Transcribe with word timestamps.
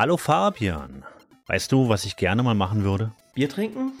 Hallo 0.00 0.16
Fabian. 0.16 1.04
Weißt 1.46 1.70
du, 1.72 1.90
was 1.90 2.06
ich 2.06 2.16
gerne 2.16 2.42
mal 2.42 2.54
machen 2.54 2.84
würde? 2.84 3.12
Bier 3.34 3.50
trinken? 3.50 3.92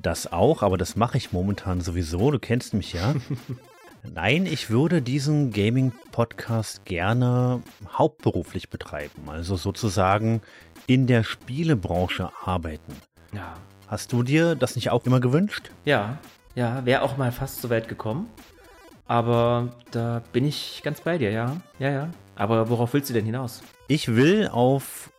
Das 0.00 0.32
auch, 0.32 0.62
aber 0.62 0.78
das 0.78 0.96
mache 0.96 1.18
ich 1.18 1.30
momentan 1.30 1.82
sowieso. 1.82 2.30
Du 2.30 2.38
kennst 2.38 2.72
mich 2.72 2.94
ja. 2.94 3.14
Nein, 4.14 4.46
ich 4.46 4.70
würde 4.70 5.02
diesen 5.02 5.52
Gaming-Podcast 5.52 6.86
gerne 6.86 7.62
hauptberuflich 7.98 8.70
betreiben, 8.70 9.28
also 9.28 9.56
sozusagen 9.56 10.40
in 10.86 11.06
der 11.06 11.22
Spielebranche 11.22 12.30
arbeiten. 12.42 12.94
Ja. 13.34 13.52
Hast 13.88 14.10
du 14.14 14.22
dir 14.22 14.54
das 14.54 14.74
nicht 14.74 14.88
auch 14.88 15.04
immer 15.04 15.20
gewünscht? 15.20 15.70
Ja, 15.84 16.16
ja, 16.54 16.82
wäre 16.86 17.02
auch 17.02 17.18
mal 17.18 17.30
fast 17.30 17.60
so 17.60 17.68
weit 17.68 17.88
gekommen. 17.88 18.30
Aber 19.08 19.68
da 19.92 20.22
bin 20.32 20.44
ich 20.44 20.80
ganz 20.84 21.00
bei 21.00 21.16
dir, 21.18 21.30
ja. 21.30 21.56
Ja, 21.78 21.90
ja. 21.90 22.10
Aber 22.34 22.68
worauf 22.68 22.92
willst 22.92 23.10
du 23.10 23.14
denn 23.14 23.24
hinaus? 23.24 23.62
Ich 23.88 24.08
will 24.08 24.48
auf 24.48 25.10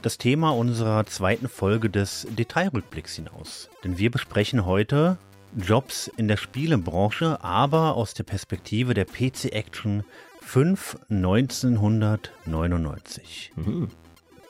das 0.00 0.16
Thema 0.18 0.50
unserer 0.50 1.04
zweiten 1.06 1.48
Folge 1.48 1.90
des 1.90 2.28
Detailrückblicks 2.30 3.16
hinaus. 3.16 3.68
Denn 3.84 3.98
wir 3.98 4.10
besprechen 4.10 4.64
heute 4.64 5.18
Jobs 5.56 6.10
in 6.16 6.28
der 6.28 6.38
Spielebranche, 6.38 7.44
aber 7.44 7.96
aus 7.96 8.14
der 8.14 8.24
Perspektive 8.24 8.94
der 8.94 9.04
PC 9.04 9.52
Action 9.52 10.04
5 10.40 10.96
1999. 11.10 13.52
Mhm. 13.56 13.88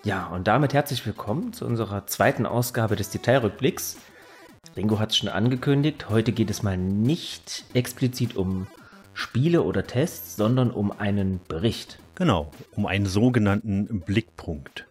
Ja, 0.04 0.27
und 0.27 0.46
damit 0.48 0.74
herzlich 0.74 1.06
willkommen 1.06 1.52
zu 1.52 1.64
unserer 1.64 2.06
zweiten 2.06 2.46
Ausgabe 2.46 2.96
des 2.96 3.10
Detailrückblicks. 3.10 3.98
Ringo 4.77 4.98
hat 4.98 5.10
es 5.10 5.16
schon 5.16 5.28
angekündigt, 5.28 6.08
heute 6.08 6.32
geht 6.32 6.50
es 6.50 6.62
mal 6.62 6.77
nicht 6.77 7.64
explizit 7.74 8.36
um 8.36 8.66
Spiele 9.14 9.62
oder 9.62 9.86
Tests, 9.86 10.36
sondern 10.36 10.70
um 10.70 10.92
einen 10.92 11.41
Bericht. 11.48 11.98
Genau, 12.14 12.50
um 12.72 12.86
einen 12.86 13.06
sogenannten 13.06 14.00
Blickpunkt. 14.00 14.86